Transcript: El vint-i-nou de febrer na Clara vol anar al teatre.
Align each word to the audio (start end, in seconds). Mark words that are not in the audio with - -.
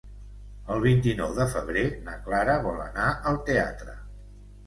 El 0.75 0.79
vint-i-nou 0.85 1.33
de 1.39 1.45
febrer 1.51 1.83
na 2.07 2.15
Clara 2.29 2.55
vol 2.63 2.81
anar 2.87 3.09
al 3.33 3.37
teatre. 3.51 3.95